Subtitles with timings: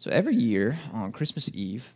[0.00, 1.92] So every year on Christmas Eve,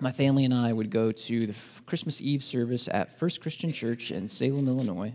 [0.00, 1.54] my family and I would go to the
[1.84, 5.12] Christmas Eve service at First Christian Church in Salem, Illinois.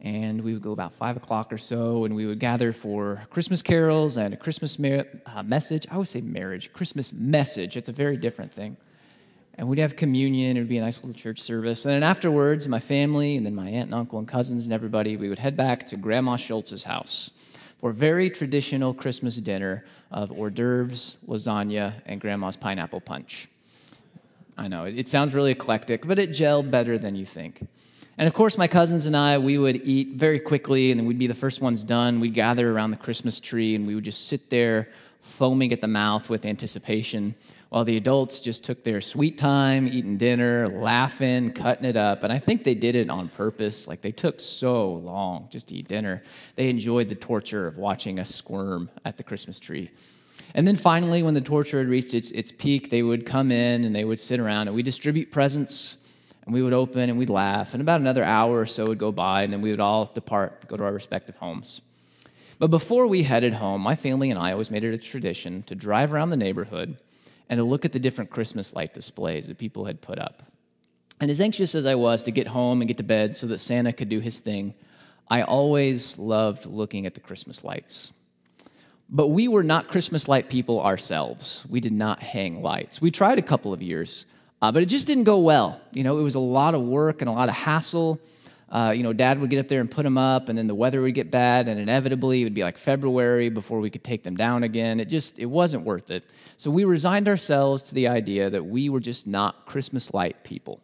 [0.00, 3.62] And we would go about five o'clock or so, and we would gather for Christmas
[3.62, 5.88] carols and a Christmas mar- uh, message.
[5.90, 7.76] I would say marriage, Christmas message.
[7.76, 8.76] It's a very different thing.
[9.54, 10.56] And we'd have communion.
[10.56, 11.84] It would be a nice little church service.
[11.84, 15.16] And then afterwards, my family, and then my aunt and uncle and cousins and everybody,
[15.16, 17.32] we would head back to Grandma Schultz's house
[17.78, 23.48] for very traditional Christmas dinner of hors d'oeuvres, lasagna, and grandma's pineapple punch.
[24.56, 27.66] I know, it sounds really eclectic, but it gelled better than you think.
[28.16, 31.18] And of course, my cousins and I, we would eat very quickly, and then we'd
[31.18, 32.20] be the first ones done.
[32.20, 34.88] We'd gather around the Christmas tree, and we would just sit there
[35.24, 37.34] foaming at the mouth with anticipation,
[37.70, 42.22] while the adults just took their sweet time eating dinner, laughing, cutting it up.
[42.22, 43.88] And I think they did it on purpose.
[43.88, 46.22] Like they took so long just to eat dinner.
[46.54, 49.90] They enjoyed the torture of watching us squirm at the Christmas tree.
[50.54, 53.84] And then finally, when the torture had reached its, its peak, they would come in
[53.84, 55.98] and they would sit around and we distribute presents
[56.44, 57.74] and we would open and we'd laugh.
[57.74, 60.68] And about another hour or so would go by, and then we would all depart,
[60.68, 61.80] go to our respective homes.
[62.58, 65.74] But before we headed home, my family and I always made it a tradition to
[65.74, 66.96] drive around the neighborhood
[67.48, 70.42] and to look at the different Christmas light displays that people had put up.
[71.20, 73.58] And as anxious as I was to get home and get to bed so that
[73.58, 74.74] Santa could do his thing,
[75.28, 78.12] I always loved looking at the Christmas lights.
[79.08, 81.64] But we were not Christmas light people ourselves.
[81.68, 83.00] We did not hang lights.
[83.00, 84.26] We tried a couple of years,
[84.62, 85.80] uh, but it just didn't go well.
[85.92, 88.20] You know, it was a lot of work and a lot of hassle.
[88.74, 90.74] Uh, you know, dad would get up there and put them up, and then the
[90.74, 94.24] weather would get bad, and inevitably it would be like February before we could take
[94.24, 94.98] them down again.
[94.98, 96.24] It just, it wasn't worth it.
[96.56, 100.80] So we resigned ourselves to the idea that we were just not Christmas light people.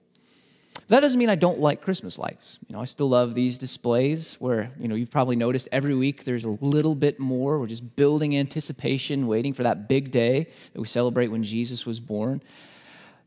[0.87, 2.61] That doesn't mean I don't like Christmas lights.
[2.69, 6.23] You know, I still love these displays where, you know, you've probably noticed every week
[6.23, 7.59] there's a little bit more.
[7.59, 11.99] We're just building anticipation, waiting for that big day that we celebrate when Jesus was
[11.99, 12.41] born.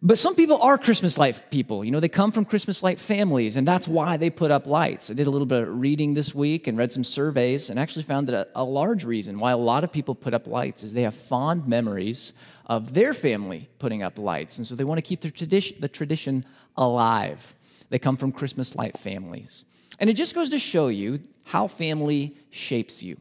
[0.06, 1.86] But some people are Christmas light people.
[1.86, 5.10] You know, they come from Christmas light families, and that's why they put up lights.
[5.10, 8.04] I did a little bit of reading this week and read some surveys and actually
[8.04, 10.92] found that a, a large reason why a lot of people put up lights is
[10.92, 12.34] they have fond memories
[12.66, 14.58] of their family putting up lights.
[14.58, 16.44] And so they want to keep the tradition, the tradition
[16.76, 17.56] alive.
[17.90, 19.64] They come from Christmas light families.
[20.02, 23.16] And it just goes to show you how family shapes you.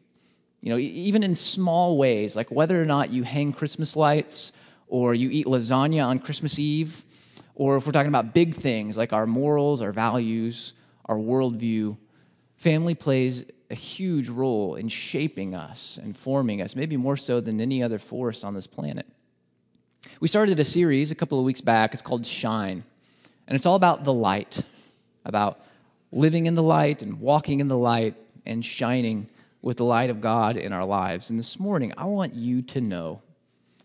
[0.62, 4.50] You know, even in small ways, like whether or not you hang Christmas lights
[4.92, 7.03] or you eat lasagna on Christmas Eve,
[7.54, 10.75] or if we're talking about big things like our morals, our values,
[11.06, 11.97] our worldview,
[12.56, 17.58] family plays a huge role in shaping us and forming us, maybe more so than
[17.58, 19.06] any other force on this planet.
[20.20, 21.94] We started a series a couple of weeks back.
[21.94, 22.84] It's called Shine,
[23.48, 24.62] and it's all about the light,
[25.24, 25.64] about
[26.12, 28.14] living in the light and walking in the light
[28.44, 29.30] and shining
[29.62, 31.30] with the light of God in our lives.
[31.30, 33.22] And this morning, I want you to know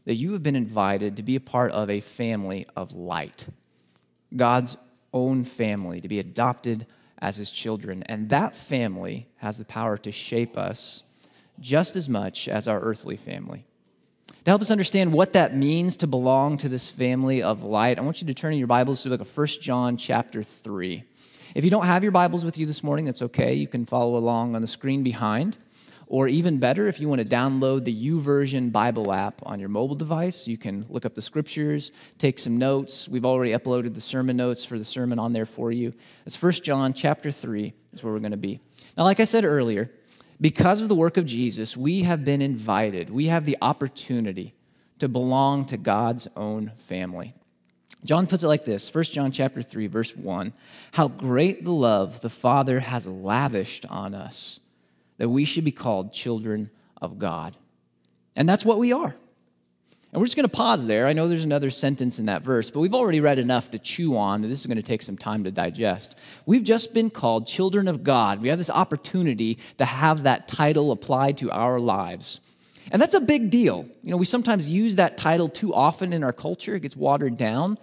[0.07, 3.45] that you have been invited to be a part of a family of light,
[4.33, 4.77] God's
[5.11, 6.87] own family, to be adopted
[7.19, 8.03] as his children.
[8.03, 11.03] And that family has the power to shape us
[11.59, 13.65] just as much as our earthly family.
[14.45, 18.01] To help us understand what that means to belong to this family of light, I
[18.01, 21.03] want you to turn in your Bibles to look at 1 John chapter 3.
[21.53, 23.55] If you don't have your Bibles with you this morning, that's okay.
[23.55, 25.57] You can follow along on the screen behind.
[26.09, 29.95] Or even better, if you want to download the YouVersion Bible app on your mobile
[29.95, 33.09] device, you can look up the scriptures, take some notes.
[33.09, 35.93] We've already uploaded the sermon notes for the sermon on there for you.
[36.25, 38.61] It's 1 John chapter 3 is where we're going to be.
[38.97, 39.91] Now, like I said earlier,
[40.39, 43.09] because of the work of Jesus, we have been invited.
[43.09, 44.55] We have the opportunity
[44.99, 47.33] to belong to God's own family.
[48.05, 50.53] John puts it like this 1 John chapter 3 verse 1
[50.93, 54.59] how great the love the father has lavished on us
[55.17, 56.69] that we should be called children
[57.01, 57.55] of God.
[58.35, 59.15] And that's what we are.
[60.13, 61.05] And we're just going to pause there.
[61.05, 64.15] I know there's another sentence in that verse, but we've already read enough to chew
[64.15, 66.17] on that this is going to take some time to digest.
[66.45, 68.41] We've just been called children of God.
[68.41, 72.39] We have this opportunity to have that title applied to our lives.
[72.89, 73.85] And that's a big deal.
[74.01, 77.37] You know, we sometimes use that title too often in our culture, it gets watered
[77.37, 77.77] down.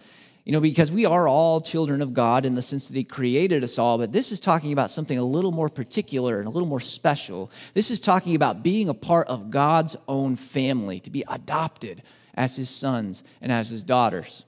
[0.45, 3.65] You know, because we are all children of God in the sense that He created
[3.65, 6.69] us all, but this is talking about something a little more particular and a little
[6.69, 7.51] more special.
[7.73, 12.03] This is talking about being a part of God's own family, to be adopted
[12.35, 14.45] as His sons and as His daughters.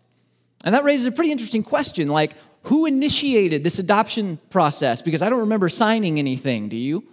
[0.64, 2.34] And that raises a pretty interesting question like,
[2.64, 5.00] who initiated this adoption process?
[5.00, 7.04] Because I don't remember signing anything, do you?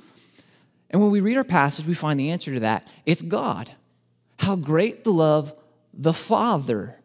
[0.90, 3.72] And when we read our passage, we find the answer to that it's God.
[4.40, 5.54] How great the love
[5.94, 6.96] the Father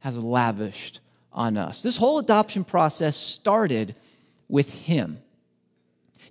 [0.00, 1.00] has lavished
[1.36, 1.82] on us.
[1.82, 3.94] This whole adoption process started
[4.48, 5.18] with Him.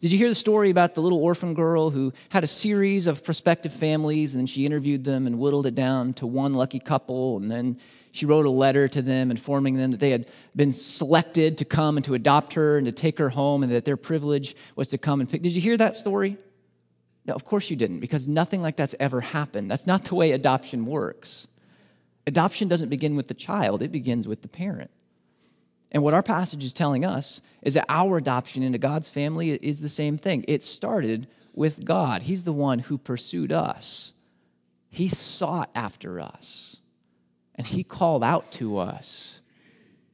[0.02, 3.24] Did you hear the story about the little orphan girl who had a series of
[3.24, 7.38] prospective families and then she interviewed them and whittled it down to one lucky couple
[7.38, 7.78] and then
[8.12, 11.98] she wrote a letter to them informing them that they had been selected to come
[11.98, 14.98] and to adopt her and to take her home and that their privilege was to
[14.98, 15.42] come and pick.
[15.42, 16.38] Did you hear that story?
[17.26, 19.70] No, of course you didn't, because nothing like that's ever happened.
[19.70, 21.48] That's not the way adoption works.
[22.28, 24.92] Adoption doesn't begin with the child, it begins with the parent.
[25.92, 29.82] And what our passage is telling us is that our adoption into God's family is
[29.82, 30.44] the same thing.
[30.48, 34.14] It started with God, He's the one who pursued us,
[34.90, 36.82] He sought after us,
[37.56, 39.42] and He called out to us.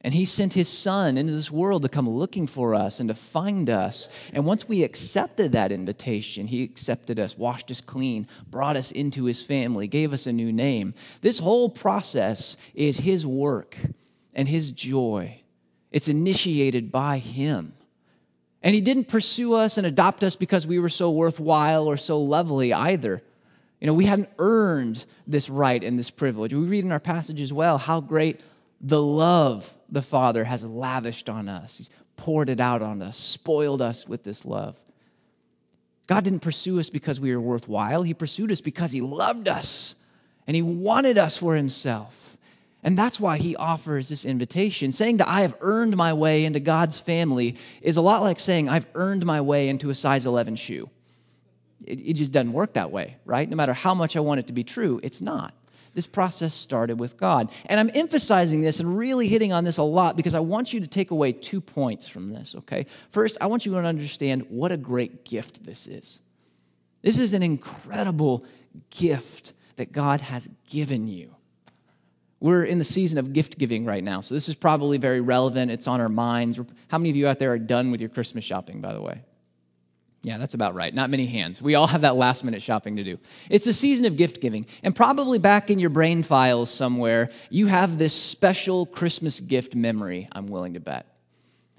[0.04, 3.14] And he sent his son into this world to come looking for us and to
[3.14, 4.08] find us.
[4.32, 9.24] And once we accepted that invitation, he accepted us, washed us clean, brought us into
[9.24, 10.94] his family, gave us a new name.
[11.20, 13.76] This whole process is his work
[14.34, 15.40] and his joy.
[15.92, 17.72] It's initiated by him.
[18.62, 22.20] And he didn't pursue us and adopt us because we were so worthwhile or so
[22.20, 23.22] lovely either.
[23.80, 26.54] You know, we hadn't earned this right and this privilege.
[26.54, 28.40] We read in our passage as well how great
[28.82, 31.78] the love the Father has lavished on us.
[31.78, 34.76] He's poured it out on us, spoiled us with this love.
[36.08, 38.02] God didn't pursue us because we were worthwhile.
[38.02, 39.94] He pursued us because He loved us
[40.46, 42.36] and He wanted us for Himself.
[42.82, 44.90] And that's why He offers this invitation.
[44.90, 48.68] Saying that I have earned my way into God's family is a lot like saying
[48.68, 50.90] I've earned my way into a size 11 shoe.
[51.86, 53.48] It, it just doesn't work that way, right?
[53.48, 55.54] No matter how much I want it to be true, it's not.
[55.94, 57.50] This process started with God.
[57.66, 60.80] And I'm emphasizing this and really hitting on this a lot because I want you
[60.80, 62.86] to take away two points from this, okay?
[63.10, 66.22] First, I want you to understand what a great gift this is.
[67.02, 68.44] This is an incredible
[68.90, 71.34] gift that God has given you.
[72.40, 75.70] We're in the season of gift giving right now, so this is probably very relevant.
[75.70, 76.60] It's on our minds.
[76.88, 79.22] How many of you out there are done with your Christmas shopping, by the way?
[80.24, 80.94] Yeah, that's about right.
[80.94, 81.60] Not many hands.
[81.60, 83.18] We all have that last minute shopping to do.
[83.50, 84.66] It's a season of gift giving.
[84.84, 90.28] And probably back in your brain files somewhere, you have this special Christmas gift memory,
[90.30, 91.06] I'm willing to bet.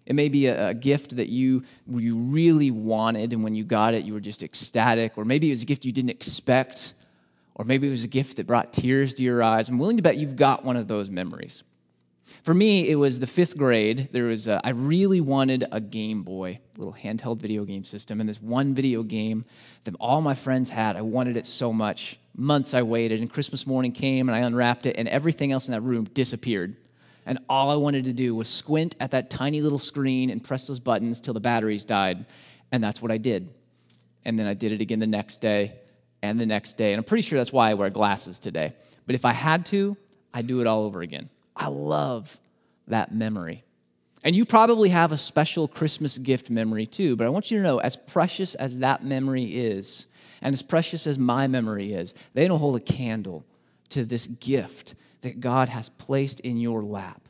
[0.05, 4.03] It may be a, gift that you, you really wanted, and when you got it,
[4.03, 5.17] you were just ecstatic.
[5.17, 6.93] Or maybe it was a gift you didn't expect.
[7.55, 9.69] Or maybe it was a gift that brought tears to your eyes.
[9.69, 11.63] I'm willing to bet you've got one of those memories.
[12.43, 14.09] For me, it was the fifth grade.
[14.11, 18.27] There was a, I really wanted a Game Boy, little handheld video game system, and
[18.27, 19.45] this one video game
[19.83, 20.95] that all my friends had.
[20.95, 22.17] I wanted it so much.
[22.35, 25.73] Months I waited, and Christmas morning came, and I unwrapped it, and everything else in
[25.73, 26.75] that room disappeared.
[27.25, 30.67] And all I wanted to do was squint at that tiny little screen and press
[30.67, 32.25] those buttons till the batteries died.
[32.71, 33.53] And that's what I did.
[34.25, 35.73] And then I did it again the next day
[36.21, 36.91] and the next day.
[36.91, 38.73] And I'm pretty sure that's why I wear glasses today.
[39.05, 39.95] But if I had to,
[40.33, 41.29] I'd do it all over again.
[41.55, 42.39] I love
[42.87, 43.63] that memory.
[44.23, 47.63] And you probably have a special Christmas gift memory too, but I want you to
[47.63, 50.07] know as precious as that memory is,
[50.41, 53.45] and as precious as my memory is, they don't hold a candle
[53.89, 57.21] to this gift that God has placed in your lap.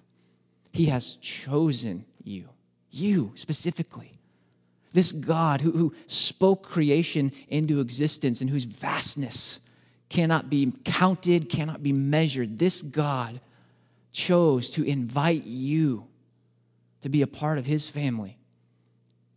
[0.72, 2.50] He has chosen you,
[2.92, 4.20] you specifically.
[4.92, 9.60] This God who, who spoke creation into existence and whose vastness
[10.10, 12.60] cannot be counted, cannot be measured.
[12.60, 13.40] This God
[14.13, 16.08] chose to invite you
[17.01, 18.38] to be a part of his family,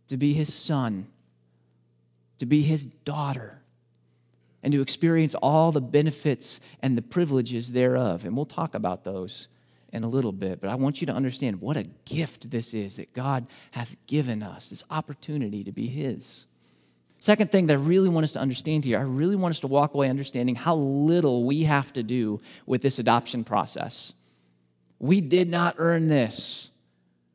[0.07, 1.07] to be his son,
[2.37, 3.61] to be his daughter,
[4.63, 8.23] and to experience all the benefits and the privileges thereof.
[8.23, 9.49] And we'll talk about those
[9.91, 12.97] in a little bit, but I want you to understand what a gift this is
[12.97, 16.45] that God has given us, this opportunity to be his.
[17.19, 19.67] Second thing that I really want us to understand here, I really want us to
[19.67, 24.13] walk away understanding how little we have to do with this adoption process.
[24.99, 26.71] We did not earn this.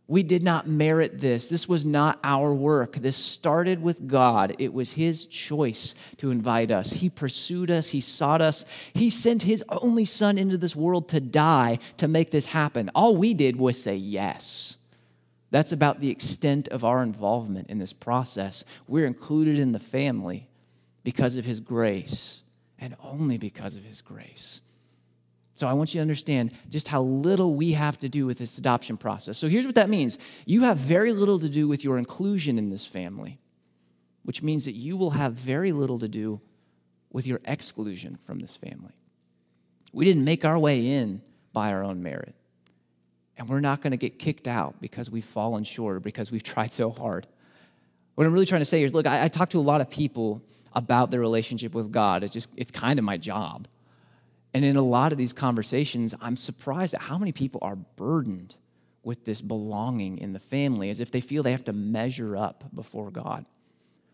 [0.09, 1.49] We did not merit this.
[1.49, 2.97] This was not our work.
[2.97, 4.55] This started with God.
[4.59, 6.93] It was His choice to invite us.
[6.93, 8.65] He pursued us, He sought us.
[8.93, 12.91] He sent His only Son into this world to die to make this happen.
[12.95, 14.77] All we did was say yes.
[15.51, 18.65] That's about the extent of our involvement in this process.
[18.89, 20.49] We're included in the family
[21.05, 22.43] because of His grace
[22.79, 24.61] and only because of His grace.
[25.55, 28.59] So I want you to understand just how little we have to do with this
[28.59, 29.37] adoption process.
[29.37, 32.71] So here's what that means you have very little to do with your inclusion in
[32.71, 33.39] this family,
[34.23, 36.41] which means that you will have very little to do
[37.13, 38.93] with your exclusion from this family.
[39.93, 41.21] We didn't make our way in
[41.53, 42.35] by our own merit.
[43.37, 46.43] And we're not going to get kicked out because we've fallen short or because we've
[46.55, 47.27] tried so hard.
[48.15, 49.91] What I'm really trying to say is look, I, I talk to a lot of
[49.91, 50.43] people
[50.75, 52.23] about their relationship with God.
[52.23, 53.69] It's just, it's kind of my job.
[54.55, 58.57] And in a lot of these conversations, I'm surprised at how many people are burdened
[59.03, 62.65] with this belonging in the family as if they feel they have to measure up
[62.75, 63.47] before God.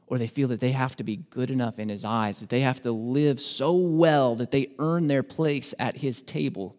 [0.09, 2.61] or they feel that they have to be good enough in his eyes, that they
[2.61, 6.75] have to live so well that they earn their place at his table.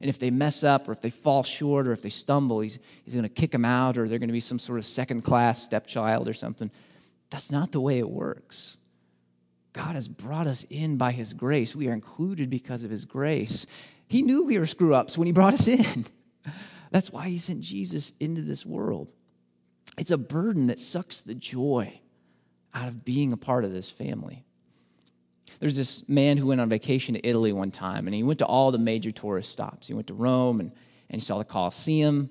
[0.00, 2.78] And if they mess up, or if they fall short, or if they stumble, he's,
[3.04, 5.22] he's going to kick them out, or they're going to be some sort of second
[5.22, 6.70] class stepchild or something.
[7.28, 8.78] That's not the way it works.
[9.72, 11.76] God has brought us in by his grace.
[11.76, 13.66] We are included because of his grace.
[14.08, 16.06] He knew we were screw ups when he brought us in.
[16.90, 19.12] That's why he sent Jesus into this world.
[19.96, 22.00] It's a burden that sucks the joy
[22.74, 24.44] out of being a part of this family.
[25.60, 28.46] There's this man who went on vacation to Italy one time, and he went to
[28.46, 29.88] all the major tourist stops.
[29.88, 30.72] He went to Rome, and,
[31.10, 32.30] and he saw the Colosseum.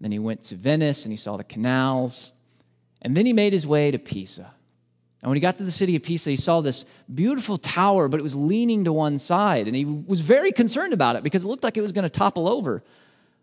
[0.00, 2.32] Then he went to Venice, and he saw the canals.
[3.00, 4.54] And then he made his way to Pisa.
[5.22, 8.20] And when he got to the city of Pisa, he saw this beautiful tower, but
[8.20, 9.66] it was leaning to one side.
[9.66, 12.08] And he was very concerned about it because it looked like it was going to
[12.08, 12.84] topple over.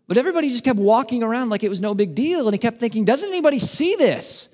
[0.08, 2.46] But everybody just kept walking around like it was no big deal.
[2.46, 4.48] And he kept thinking, doesn't anybody see this?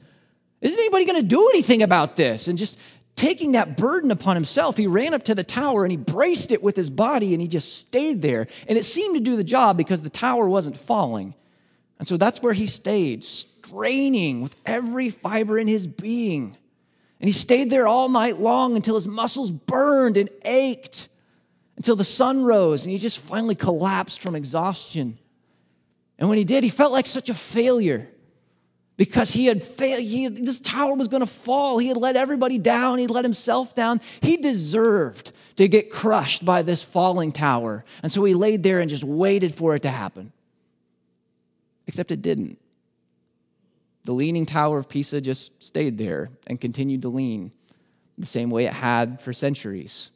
[0.61, 2.49] Isn't anybody going to do anything about this?
[2.49, 2.81] And just
[3.15, 6.63] taking that burden upon himself, he ran up to the tower and he braced it
[6.63, 8.49] with his body and he just stayed there.
[8.69, 11.35] And it seemed to do the job because the tower wasn't falling.
[11.99, 16.57] And so that's where he stayed, straining with every fiber in his being.
[17.23, 21.09] And he stayed there all night long until his muscles burned and ached,
[21.77, 25.19] until the sun rose and he just finally collapsed from exhaustion.
[26.19, 28.09] And when he did, he felt like such a failure
[28.97, 30.03] because he had failed.
[30.03, 31.79] He had, this tower was going to fall.
[31.79, 32.99] He had let everybody down.
[32.99, 34.01] He let himself down.
[34.21, 37.85] He deserved to get crushed by this falling tower.
[38.03, 40.33] And so he laid there and just waited for it to happen.
[41.87, 42.59] Except it didn't.
[44.05, 47.53] The leaning tower of Pisa just stayed there and continued to lean
[48.19, 50.11] the same way it had for centuries.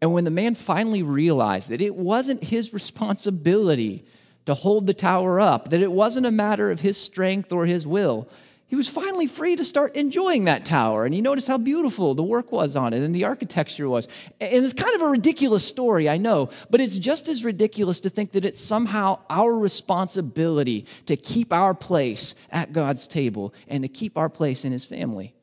[0.00, 4.04] And when the man finally realized that it wasn't his responsibility
[4.46, 7.86] to hold the tower up, that it wasn't a matter of his strength or his
[7.86, 8.28] will.
[8.68, 12.22] He was finally free to start enjoying that tower, and he noticed how beautiful the
[12.22, 14.08] work was on it and the architecture was.
[14.42, 18.10] And it's kind of a ridiculous story, I know, but it's just as ridiculous to
[18.10, 23.88] think that it's somehow our responsibility to keep our place at God's table and to
[23.88, 25.34] keep our place in his family.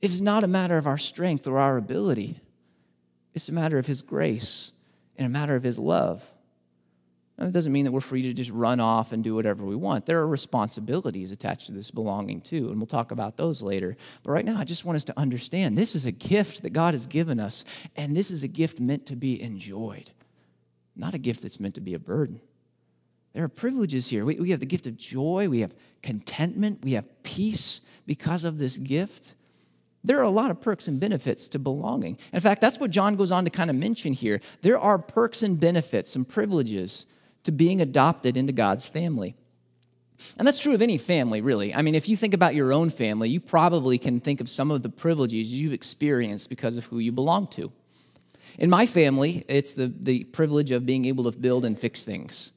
[0.00, 2.40] It's not a matter of our strength or our ability,
[3.34, 4.72] it's a matter of his grace
[5.18, 6.31] and a matter of his love.
[7.42, 10.06] That doesn't mean that we're free to just run off and do whatever we want.
[10.06, 13.96] There are responsibilities attached to this belonging too, and we'll talk about those later.
[14.22, 16.94] But right now, I just want us to understand this is a gift that God
[16.94, 17.64] has given us,
[17.96, 20.12] and this is a gift meant to be enjoyed,
[20.94, 22.40] not a gift that's meant to be a burden.
[23.32, 24.24] There are privileges here.
[24.24, 28.58] We, we have the gift of joy, we have contentment, we have peace because of
[28.58, 29.34] this gift.
[30.04, 32.18] There are a lot of perks and benefits to belonging.
[32.32, 34.40] In fact, that's what John goes on to kind of mention here.
[34.60, 37.06] There are perks and benefits, some privileges
[37.44, 39.34] to being adopted into God's family.
[40.38, 41.74] And that's true of any family, really.
[41.74, 44.70] I mean, if you think about your own family, you probably can think of some
[44.70, 47.72] of the privileges you've experienced because of who you belong to.
[48.58, 52.52] In my family, it's the, the privilege of being able to build and fix things.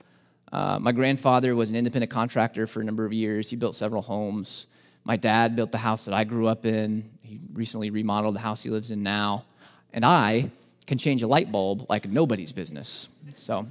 [0.51, 3.49] Uh, my grandfather was an independent contractor for a number of years.
[3.49, 4.67] He built several homes.
[5.03, 7.09] My dad built the house that I grew up in.
[7.23, 9.45] He recently remodeled the house he lives in now.
[9.93, 10.51] And I
[10.85, 13.07] can change a light bulb like nobody's business.
[13.33, 13.67] So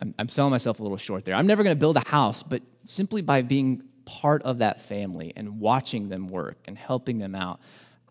[0.00, 1.34] I'm, I'm selling myself a little short there.
[1.34, 5.32] I'm never going to build a house, but simply by being part of that family
[5.36, 7.60] and watching them work and helping them out,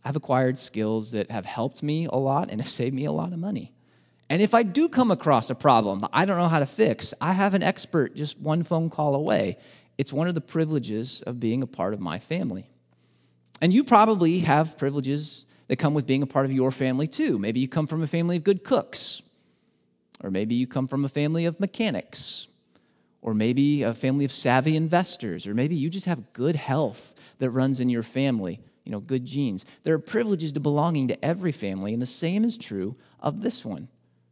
[0.06, 3.34] I've acquired skills that have helped me a lot and have saved me a lot
[3.34, 3.74] of money.
[4.30, 7.14] And if I do come across a problem that I don't know how to fix,
[7.20, 9.58] I have an expert just one phone call away.
[9.98, 12.70] It's one of the privileges of being a part of my family.
[13.62, 17.40] And you probably have privileges that come with being a part of your family too.
[17.40, 19.22] Maybe you come from a family of good cooks.
[20.24, 22.48] Or maybe you come from a family of mechanics,
[23.22, 27.52] or maybe a family of savvy investors, or maybe you just have good health that
[27.52, 29.66] runs in your family, you know, good genes.
[29.84, 33.64] There are privileges to belonging to every family, and the same is true of this
[33.64, 33.88] one.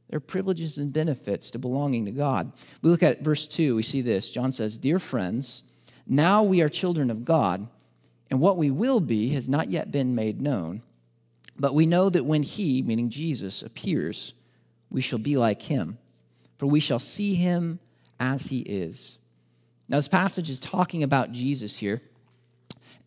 [0.10, 2.52] There are privileges and benefits to belonging to God.
[2.82, 4.32] We look at verse 2, we see this.
[4.32, 5.64] John says, Dear friends,
[6.08, 7.68] now we are children of God,
[8.30, 10.84] and what we will be has not yet been made known.
[11.58, 14.34] But we know that when He, meaning Jesus, appears,
[14.90, 15.98] we shall be like him,
[16.58, 17.80] for we shall see him
[18.20, 19.18] as he is.
[19.88, 22.02] Now, this passage is talking about Jesus here.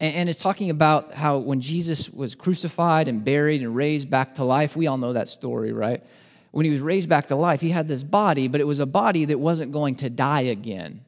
[0.00, 4.44] And it's talking about how when Jesus was crucified and buried and raised back to
[4.44, 6.04] life, we all know that story, right?
[6.52, 8.86] When he was raised back to life, he had this body, but it was a
[8.86, 11.00] body that wasn't going to die again.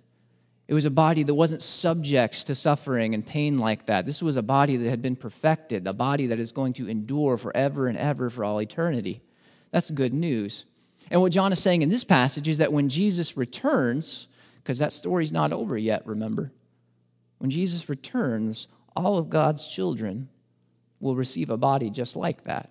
[0.67, 4.07] It was a body that wasn't subject to suffering and pain like that.
[4.07, 7.37] This was a body that had been perfected, a body that is going to endure
[7.39, 9.21] forever and ever for all eternity.
[9.71, 10.65] That's good news.
[11.11, 14.93] And what John is saying in this passage is that when Jesus returns, because that
[14.93, 16.53] story's not over yet, remember,
[17.39, 20.29] when Jesus returns, all of God's children
[21.00, 22.71] will receive a body just like that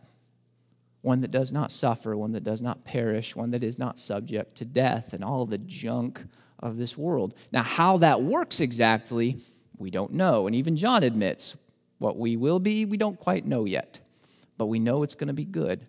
[1.02, 4.56] one that does not suffer, one that does not perish, one that is not subject
[4.56, 6.24] to death and all the junk
[6.60, 7.34] of this world.
[7.54, 9.38] Now, how that works exactly,
[9.78, 10.46] we don't know.
[10.46, 11.56] And even John admits
[12.00, 14.00] what we will be, we don't quite know yet,
[14.58, 15.88] but we know it's going to be good.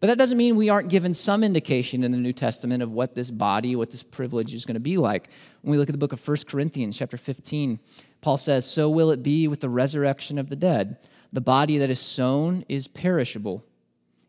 [0.00, 3.14] But that doesn't mean we aren't given some indication in the New Testament of what
[3.14, 5.28] this body, what this privilege is going to be like.
[5.60, 7.78] When we look at the book of 1 Corinthians, chapter 15,
[8.22, 10.96] Paul says, So will it be with the resurrection of the dead.
[11.32, 13.64] The body that is sown is perishable,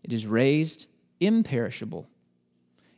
[0.03, 0.87] it is raised
[1.19, 2.07] imperishable.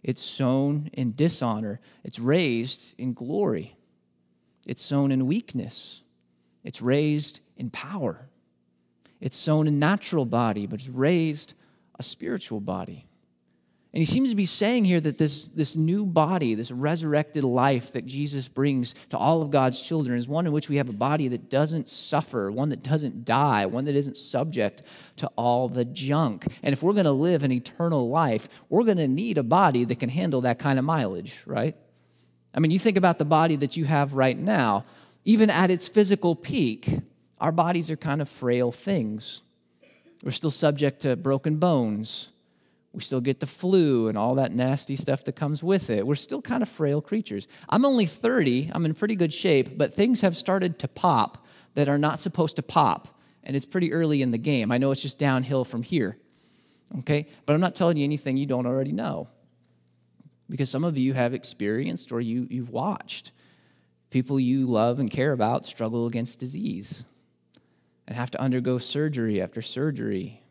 [0.01, 3.77] It's sown in dishonor, it's raised in glory.
[4.65, 6.01] It's sown in weakness,
[6.63, 8.29] it's raised in power.
[9.21, 11.53] It's sown a natural body, but it's raised
[11.97, 13.05] a spiritual body.
[13.93, 17.91] And he seems to be saying here that this, this new body, this resurrected life
[17.91, 20.93] that Jesus brings to all of God's children, is one in which we have a
[20.93, 24.81] body that doesn't suffer, one that doesn't die, one that isn't subject
[25.17, 26.47] to all the junk.
[26.63, 29.83] And if we're going to live an eternal life, we're going to need a body
[29.83, 31.75] that can handle that kind of mileage, right?
[32.51, 34.85] I mean, you think about the body that you have right now,
[35.23, 36.89] even at its physical peak,
[37.39, 39.43] our bodies are kind of frail things.
[40.23, 42.29] We're still subject to broken bones
[42.93, 46.05] we still get the flu and all that nasty stuff that comes with it.
[46.05, 47.47] We're still kind of frail creatures.
[47.67, 51.89] I'm only 30, I'm in pretty good shape, but things have started to pop that
[51.89, 53.19] are not supposed to pop.
[53.43, 54.71] And it's pretty early in the game.
[54.71, 56.17] I know it's just downhill from here.
[56.99, 57.27] Okay?
[57.47, 59.27] But I'm not telling you anything you don't already know.
[60.47, 63.31] Because some of you have experienced or you, you've watched
[64.11, 67.05] people you love and care about struggle against disease
[68.07, 70.41] and have to undergo surgery after surgery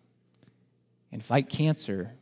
[1.10, 2.14] and fight cancer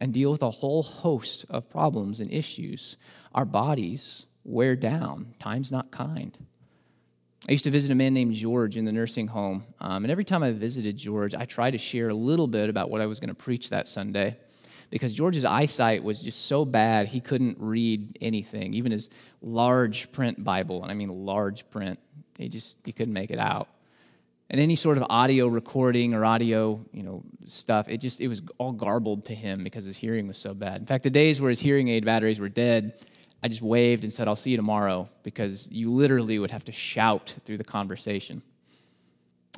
[0.00, 2.96] and deal with a whole host of problems and issues.
[3.34, 5.34] Our bodies wear down.
[5.38, 6.36] Time's not kind.
[7.48, 9.64] I used to visit a man named George in the nursing home.
[9.80, 12.90] Um, and every time I visited George, I tried to share a little bit about
[12.90, 14.36] what I was going to preach that Sunday
[14.90, 19.08] because George's eyesight was just so bad he couldn't read anything, even his
[19.40, 20.82] large print Bible.
[20.82, 21.98] And I mean large print.
[22.38, 23.68] He just he couldn't make it out
[24.50, 28.42] and any sort of audio recording or audio you know stuff it just it was
[28.58, 30.80] all garbled to him because his hearing was so bad.
[30.80, 33.00] In fact the days where his hearing aid batteries were dead
[33.42, 36.72] i just waved and said i'll see you tomorrow because you literally would have to
[36.72, 38.42] shout through the conversation.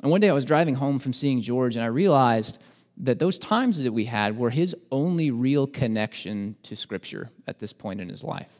[0.01, 2.59] And one day i was driving home from seeing george and i realized
[2.97, 7.71] that those times that we had were his only real connection to scripture at this
[7.73, 8.59] point in his life.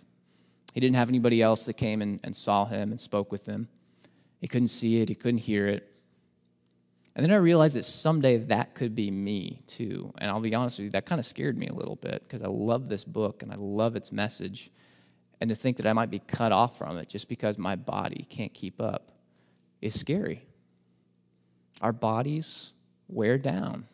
[0.73, 3.67] He didn't have anybody else that came and, and saw him and spoke with him.
[4.39, 5.09] He couldn't see it.
[5.09, 5.90] He couldn't hear it
[7.15, 10.13] and then I realized that someday that could be me too.
[10.19, 12.41] And I'll be honest with you, that kind of scared me a little bit because
[12.41, 14.71] I love this book and I love its message.
[15.41, 18.25] And to think that I might be cut off from it just because my body
[18.29, 19.11] can't keep up
[19.81, 20.45] is scary.
[21.81, 22.71] Our bodies
[23.09, 23.85] wear down,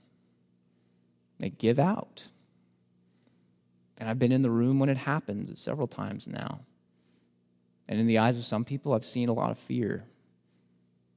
[1.39, 2.27] they give out.
[3.99, 6.59] And I've been in the room when it happens several times now.
[7.87, 10.03] And in the eyes of some people, I've seen a lot of fear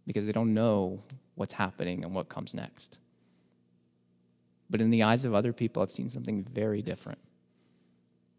[0.06, 1.02] because they don't know
[1.40, 2.98] what's happening and what comes next.
[4.68, 7.18] But in the eyes of other people, I've seen something very different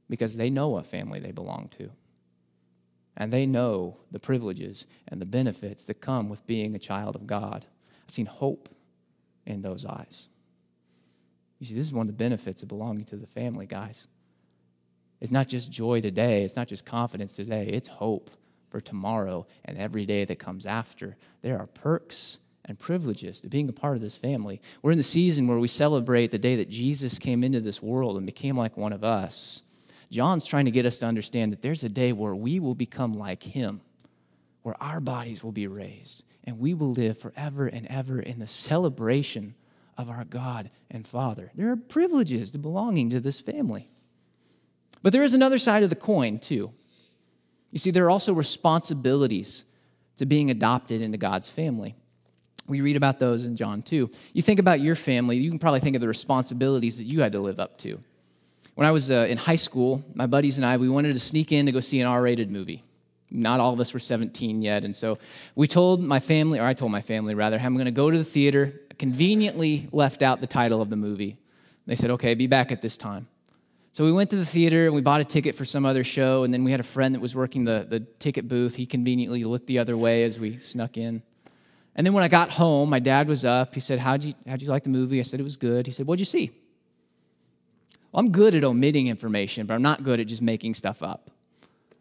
[0.07, 1.89] because they know what family they belong to.
[3.17, 7.25] And they know the privileges and the benefits that come with being a child of
[7.25, 7.65] God.
[8.07, 8.69] I've seen hope
[9.47, 10.29] in those eyes.
[11.57, 14.07] You see, this is one of the benefits of belonging to the family, guys.
[15.19, 18.29] It's not just joy today, it's not just confidence today, it's hope
[18.69, 21.17] for tomorrow and every day that comes after.
[21.41, 24.61] There are perks and privileges to being a part of this family.
[24.81, 28.17] We're in the season where we celebrate the day that Jesus came into this world
[28.17, 29.63] and became like one of us.
[30.11, 33.17] John's trying to get us to understand that there's a day where we will become
[33.17, 33.81] like him,
[34.61, 38.47] where our bodies will be raised, and we will live forever and ever in the
[38.47, 39.55] celebration
[39.97, 41.51] of our God and Father.
[41.55, 43.89] There are privileges to belonging to this family.
[45.01, 46.71] But there is another side of the coin, too.
[47.71, 49.65] You see, there are also responsibilities
[50.17, 51.95] to being adopted into God's family.
[52.71, 54.09] We read about those in John 2.
[54.31, 57.33] You think about your family, you can probably think of the responsibilities that you had
[57.33, 57.99] to live up to.
[58.75, 61.51] When I was uh, in high school, my buddies and I, we wanted to sneak
[61.51, 62.81] in to go see an R rated movie.
[63.29, 64.85] Not all of us were 17 yet.
[64.85, 65.17] And so
[65.53, 68.17] we told my family, or I told my family rather, I'm going to go to
[68.17, 68.79] the theater.
[68.97, 71.37] conveniently left out the title of the movie.
[71.87, 73.27] They said, okay, be back at this time.
[73.91, 76.45] So we went to the theater and we bought a ticket for some other show.
[76.45, 78.77] And then we had a friend that was working the, the ticket booth.
[78.77, 81.21] He conveniently looked the other way as we snuck in.
[81.95, 83.75] And then when I got home, my dad was up.
[83.75, 85.19] He said, How'd you, how'd you like the movie?
[85.19, 85.87] I said, It was good.
[85.87, 86.51] He said, What'd you see?
[88.11, 91.31] Well, I'm good at omitting information, but I'm not good at just making stuff up.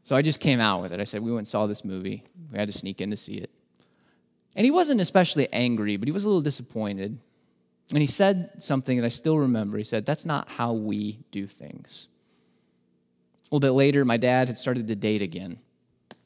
[0.03, 1.01] So I just came out with it.
[1.01, 2.25] I said, We went and saw this movie.
[2.53, 3.51] We had to sneak in to see it.
[4.57, 7.19] And he wasn't especially angry, but he was a little disappointed.
[7.91, 9.77] And he said something that I still remember.
[9.77, 12.09] He said, That's not how we do things.
[13.51, 15.59] A little bit later, my dad had started to date again.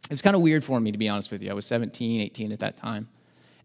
[0.04, 1.50] It was kind of weird for me, to be honest with you.
[1.50, 3.08] I was 17, 18 at that time.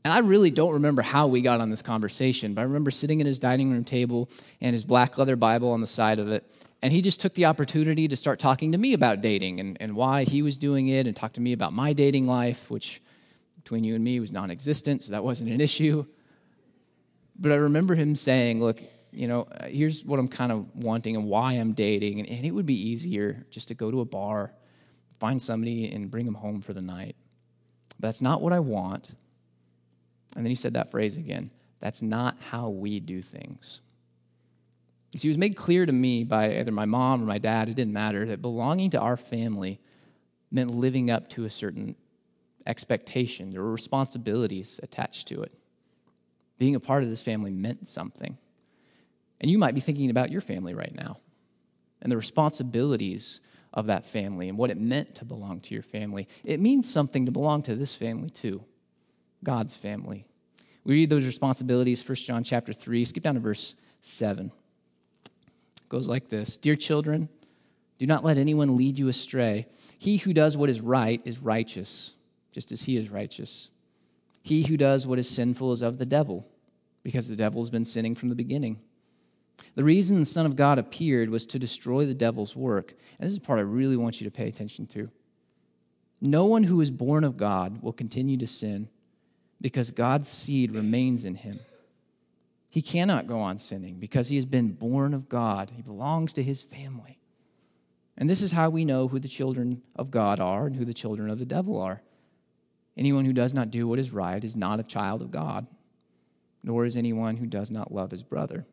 [0.03, 3.19] And I really don't remember how we got on this conversation, but I remember sitting
[3.19, 4.29] at his dining room table
[4.61, 6.49] and his black leather Bible on the side of it.
[6.81, 9.95] And he just took the opportunity to start talking to me about dating and, and
[9.95, 13.01] why he was doing it and talk to me about my dating life, which
[13.55, 16.05] between you and me was non existent, so that wasn't an issue.
[17.37, 18.81] But I remember him saying, Look,
[19.11, 22.19] you know, here's what I'm kind of wanting and why I'm dating.
[22.19, 24.53] And, and it would be easier just to go to a bar,
[25.19, 27.15] find somebody, and bring them home for the night.
[27.99, 29.15] But that's not what I want.
[30.39, 33.81] And then he said that phrase again that's not how we do things.
[35.11, 37.67] You see, it was made clear to me by either my mom or my dad,
[37.67, 39.81] it didn't matter, that belonging to our family
[40.49, 41.97] meant living up to a certain
[42.65, 43.49] expectation.
[43.49, 45.51] There were responsibilities attached to it.
[46.57, 48.37] Being a part of this family meant something.
[49.41, 51.17] And you might be thinking about your family right now
[52.01, 53.41] and the responsibilities
[53.73, 56.29] of that family and what it meant to belong to your family.
[56.45, 58.63] It means something to belong to this family too,
[59.43, 60.25] God's family.
[60.89, 64.51] We read those responsibilities, 1 John chapter 3, skip down to verse 7
[65.23, 65.31] It
[65.87, 67.29] goes like this Dear children,
[67.99, 69.67] do not let anyone lead you astray.
[69.99, 72.15] He who does what is right is righteous,
[72.51, 73.69] just as he is righteous.
[74.41, 76.47] He who does what is sinful is of the devil,
[77.03, 78.79] because the devil has been sinning from the beginning.
[79.75, 82.95] The reason the Son of God appeared was to destroy the devil's work.
[83.19, 85.11] And this is part I really want you to pay attention to.
[86.19, 88.89] No one who is born of God will continue to sin
[89.61, 91.59] because God's seed remains in him.
[92.69, 95.71] He cannot go on sinning because he has been born of God.
[95.75, 97.19] He belongs to his family.
[98.17, 100.93] And this is how we know who the children of God are and who the
[100.93, 102.01] children of the devil are.
[102.97, 105.65] Anyone who does not do what is right is not a child of God,
[106.63, 108.67] nor is anyone who does not love his brother.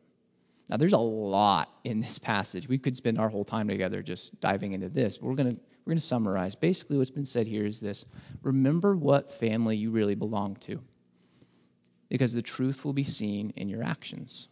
[0.69, 2.67] Now, there's a lot in this passage.
[2.67, 5.61] We could spend our whole time together just diving into this, but we're going to
[5.87, 6.53] we're going to summarize.
[6.53, 8.05] Basically, what's been said here is this
[8.41, 10.81] remember what family you really belong to
[12.09, 14.49] because the truth will be seen in your actions.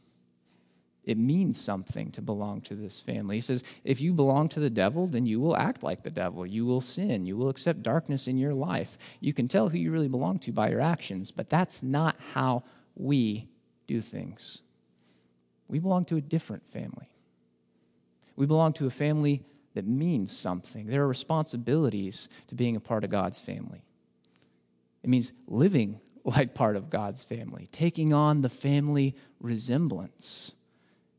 [1.04, 3.36] It means something to belong to this family.
[3.36, 6.46] He says, if you belong to the devil, then you will act like the devil.
[6.46, 7.26] You will sin.
[7.26, 8.98] You will accept darkness in your life.
[9.20, 12.64] You can tell who you really belong to by your actions, but that's not how
[12.96, 13.50] we
[13.88, 14.62] do things.
[15.68, 17.08] We belong to a different family.
[18.38, 19.44] We belong to a family
[19.76, 20.88] that means something.
[20.88, 23.84] There are responsibilities to being a part of God's family.
[25.04, 30.54] It means living like part of God's family, taking on the family resemblance.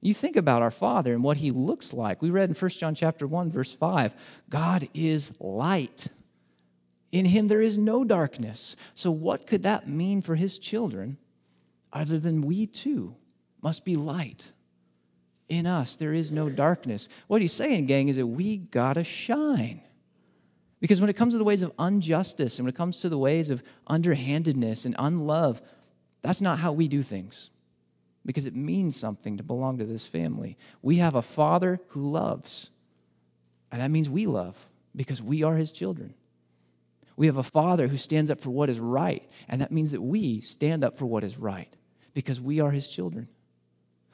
[0.01, 2.21] You think about our Father and what he looks like.
[2.21, 4.15] We read in 1 John chapter 1 verse 5,
[4.51, 6.09] God is light.
[7.13, 8.75] In him there is no darkness.
[8.95, 11.19] So what could that mean for his children
[11.93, 13.17] other than we too
[13.63, 14.53] must be light?
[15.49, 17.09] In us there is no darkness.
[17.27, 19.81] What he's saying, gang, is that we got to shine.
[20.81, 23.19] Because when it comes to the ways of injustice and when it comes to the
[23.19, 25.63] ways of underhandedness and unlove,
[26.23, 27.51] that's not how we do things.
[28.25, 30.57] Because it means something to belong to this family.
[30.83, 32.71] We have a father who loves,
[33.71, 36.15] and that means we love because we are his children.
[37.17, 40.03] We have a father who stands up for what is right, and that means that
[40.03, 41.75] we stand up for what is right
[42.13, 43.29] because we are his children.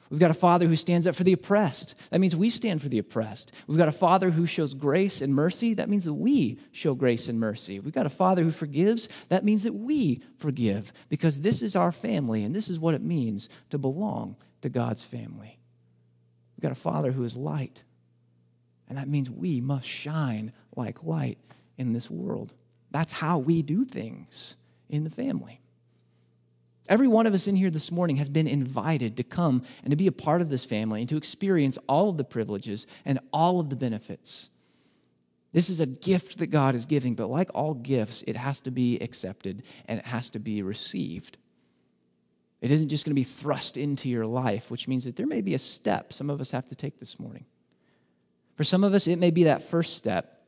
[0.09, 1.95] We've got a father who stands up for the oppressed.
[2.11, 3.51] That means we stand for the oppressed.
[3.67, 5.73] We've got a father who shows grace and mercy.
[5.73, 7.79] That means that we show grace and mercy.
[7.79, 9.09] We've got a father who forgives.
[9.29, 13.01] That means that we forgive because this is our family and this is what it
[13.01, 15.57] means to belong to God's family.
[16.55, 17.83] We've got a father who is light.
[18.87, 21.39] And that means we must shine like light
[21.77, 22.53] in this world.
[22.91, 24.57] That's how we do things
[24.89, 25.62] in the family.
[26.89, 29.95] Every one of us in here this morning has been invited to come and to
[29.95, 33.59] be a part of this family and to experience all of the privileges and all
[33.59, 34.49] of the benefits.
[35.53, 38.71] This is a gift that God is giving, but like all gifts, it has to
[38.71, 41.37] be accepted and it has to be received.
[42.59, 45.41] It isn't just going to be thrust into your life, which means that there may
[45.41, 47.45] be a step some of us have to take this morning.
[48.55, 50.43] For some of us, it may be that first step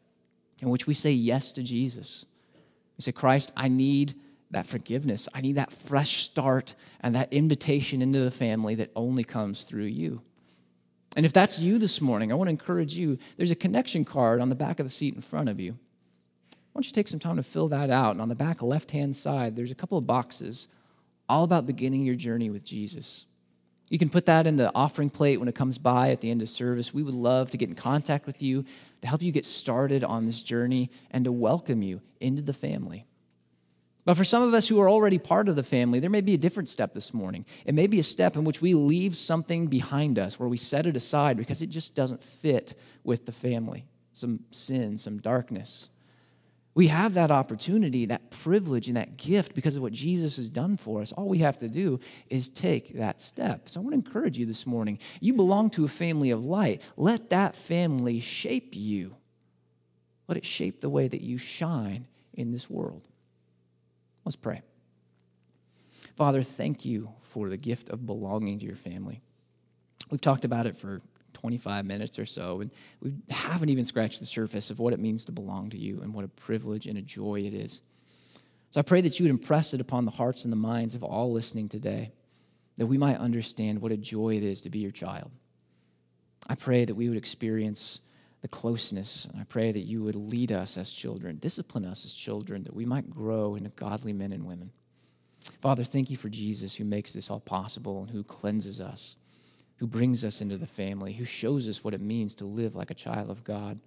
[0.62, 2.26] in which we say yes to Jesus.
[2.98, 4.15] We say, Christ, I need
[4.56, 5.28] that forgiveness.
[5.34, 9.84] I need that fresh start and that invitation into the family that only comes through
[9.84, 10.22] you.
[11.18, 13.18] And if that's you this morning, I want to encourage you.
[13.36, 15.74] There's a connection card on the back of the seat in front of you.
[15.74, 18.12] Why don't you take some time to fill that out?
[18.12, 20.70] And on the back left hand side, there's a couple of boxes
[21.28, 23.26] all about beginning your journey with Jesus.
[23.89, 26.41] You can put that in the offering plate when it comes by at the end
[26.41, 26.94] of service.
[26.94, 28.63] We would love to get in contact with you
[29.02, 33.06] to help you get started on this journey and to welcome you into the family.
[34.06, 36.36] But for some of us who are already part of the family, there may be
[36.36, 37.44] a different step this morning.
[37.65, 40.86] It may be a step in which we leave something behind us, where we set
[40.86, 43.86] it aside because it just doesn't fit with the family.
[44.13, 45.89] Some sin, some darkness.
[46.76, 50.78] We have that opportunity, that privilege, and that gift because of what Jesus has done
[50.78, 51.12] for us.
[51.12, 53.70] All we have to do is take that step.
[53.70, 55.00] So I want to encourage you this morning.
[55.20, 56.82] You belong to a family of light.
[56.96, 59.15] Let that family shape you,
[60.28, 63.08] let it shape the way that you shine in this world.
[64.26, 64.62] Let's pray.
[66.16, 69.22] Father, thank you for the gift of belonging to your family.
[70.10, 71.02] We've talked about it for
[71.34, 75.26] 25 minutes or so, and we haven't even scratched the surface of what it means
[75.26, 77.82] to belong to you and what a privilege and a joy it is.
[78.72, 81.04] So I pray that you would impress it upon the hearts and the minds of
[81.04, 82.12] all listening today,
[82.78, 85.32] that we might understand what a joy it is to be your child.
[86.48, 88.02] I pray that we would experience
[88.45, 89.25] the closeness.
[89.25, 92.75] And I pray that you would lead us as children, discipline us as children, that
[92.75, 94.69] we might grow into godly men and women.
[95.63, 99.17] Father, thank you for Jesus who makes this all possible and who cleanses us,
[99.77, 102.91] who brings us into the family, who shows us what it means to live like
[102.91, 103.79] a child of God.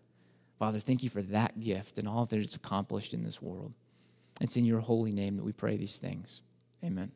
[0.58, 3.72] Father, thank you for that gift and all that it's accomplished in this world.
[4.40, 6.42] It's in your holy name that we pray these things.
[6.82, 7.12] Amen.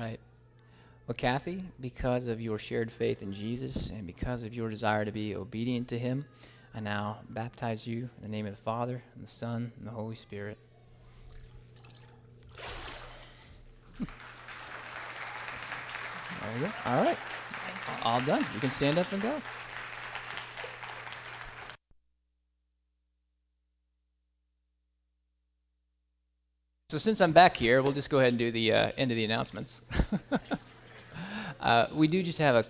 [0.00, 0.18] Right.
[1.06, 5.12] Well, Kathy, because of your shared faith in Jesus and because of your desire to
[5.12, 6.24] be obedient to Him,
[6.74, 9.90] I now baptize you in the name of the Father, and the Son, and the
[9.90, 10.56] Holy Spirit.
[13.98, 14.08] there
[16.54, 16.72] you go.
[16.86, 17.18] All right.
[18.02, 18.46] All done.
[18.54, 19.42] You can stand up and go.
[26.90, 29.16] So since I'm back here, we'll just go ahead and do the uh, end of
[29.16, 29.80] the announcements.
[31.60, 32.64] uh, we do just have a